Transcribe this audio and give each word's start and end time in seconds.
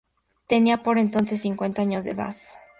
Tenía 0.47 0.81
por 0.81 0.97
entonces 0.97 1.41
cincuenta 1.41 1.83
años 1.83 2.03
de 2.03 2.11
edad. 2.13 2.35